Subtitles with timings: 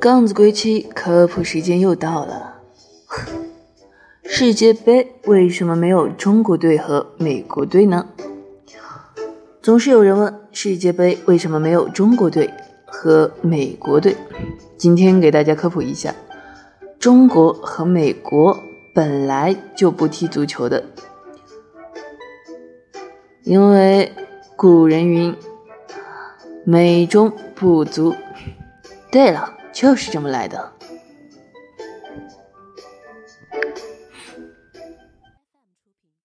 [0.00, 2.54] 杠子归期，科普时间又到了。
[4.24, 8.06] 世界杯为什么没有中国队和美国队呢？
[9.60, 12.50] 总是有人问世界杯为什么没有中国队
[12.86, 14.16] 和美国队。
[14.78, 16.14] 今天给大家科普一下，
[16.98, 18.58] 中国和美国
[18.94, 20.82] 本来就不踢足球的，
[23.42, 24.10] 因为
[24.56, 25.36] 古人云
[26.64, 28.14] “美中不足”。
[29.12, 30.72] 对了，就是这么来的。